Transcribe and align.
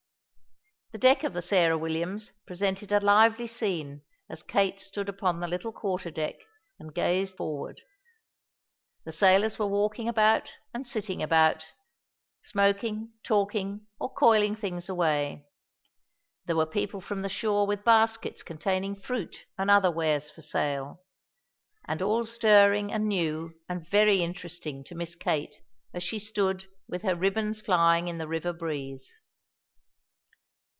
The 0.93 0.97
deck 0.97 1.23
of 1.23 1.31
the 1.31 1.41
Sarah 1.41 1.77
Williams 1.77 2.33
presented 2.45 2.91
a 2.91 2.99
lively 2.99 3.47
scene 3.47 4.01
as 4.27 4.43
Kate 4.43 4.77
stood 4.81 5.07
upon 5.07 5.39
the 5.39 5.47
little 5.47 5.71
quarter 5.71 6.11
deck 6.11 6.35
and 6.77 6.93
gazed 6.93 7.37
forward. 7.37 7.79
The 9.05 9.13
sailors 9.13 9.57
were 9.57 9.67
walking 9.69 10.09
about 10.09 10.57
and 10.73 10.85
sitting 10.85 11.23
about, 11.23 11.65
smoking, 12.41 13.13
talking, 13.23 13.87
or 14.01 14.13
coiling 14.13 14.53
things 14.53 14.89
away. 14.89 15.45
There 16.43 16.57
were 16.57 16.65
people 16.65 16.99
from 16.99 17.21
the 17.21 17.29
shore 17.29 17.65
with 17.65 17.85
baskets 17.85 18.43
containing 18.43 18.97
fruit 18.97 19.45
and 19.57 19.71
other 19.71 19.89
wares 19.89 20.29
for 20.29 20.41
sale, 20.41 21.05
and 21.87 22.01
all 22.01 22.25
stirring 22.25 22.91
and 22.91 23.07
new 23.07 23.53
and 23.69 23.87
very 23.89 24.21
interesting 24.21 24.83
to 24.83 24.95
Miss 24.95 25.15
Kate 25.15 25.61
as 25.93 26.03
she 26.03 26.19
stood, 26.19 26.65
with 26.89 27.03
her 27.03 27.15
ribbons 27.15 27.61
flying 27.61 28.09
in 28.09 28.17
the 28.17 28.27
river 28.27 28.51
breeze. 28.51 29.13